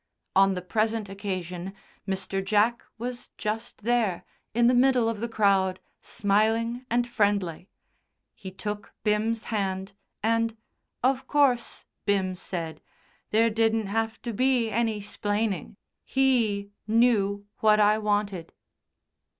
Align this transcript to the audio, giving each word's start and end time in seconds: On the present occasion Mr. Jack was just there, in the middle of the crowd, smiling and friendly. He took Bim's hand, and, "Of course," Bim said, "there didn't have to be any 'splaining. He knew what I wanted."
On 0.35 0.55
the 0.55 0.63
present 0.63 1.09
occasion 1.09 1.75
Mr. 2.07 2.43
Jack 2.43 2.83
was 2.97 3.29
just 3.37 3.83
there, 3.83 4.23
in 4.51 4.65
the 4.65 4.73
middle 4.73 5.07
of 5.07 5.19
the 5.19 5.29
crowd, 5.29 5.79
smiling 5.99 6.87
and 6.89 7.07
friendly. 7.07 7.69
He 8.33 8.49
took 8.49 8.95
Bim's 9.03 9.43
hand, 9.53 9.93
and, 10.23 10.57
"Of 11.03 11.27
course," 11.27 11.85
Bim 12.07 12.35
said, 12.35 12.81
"there 13.29 13.51
didn't 13.51 13.85
have 13.93 14.19
to 14.23 14.33
be 14.33 14.71
any 14.71 15.01
'splaining. 15.01 15.75
He 16.03 16.71
knew 16.87 17.45
what 17.59 17.79
I 17.79 17.99
wanted." 17.99 18.53